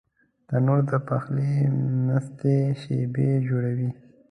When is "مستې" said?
2.05-2.55